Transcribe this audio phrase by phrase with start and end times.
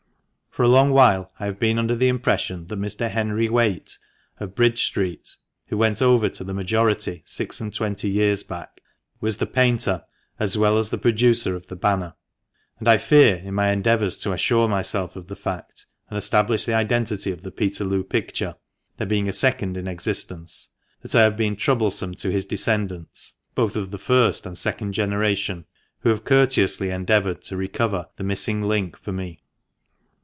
[0.53, 3.09] For a long while I have been under the impression that Mr.
[3.09, 3.97] Henry Whaite,
[4.37, 8.81] of Bridge Street (who went over to the majority six and twenty years back),
[9.21, 10.03] was the painter,
[10.41, 12.15] as well as the producer of the banner.
[12.79, 16.73] And I fear, in my endeavours to assure myself of the fact and establish the
[16.73, 18.55] identity of the Peterloo picture
[18.97, 20.67] (there being a second in existence),
[21.01, 25.63] that I have been troublesome to his descendants, both of the first and second generation,
[25.99, 27.07] who have courteously FINAL APPENDIX.
[27.07, 29.37] 477 endeavoured to recover" the missing link" for me.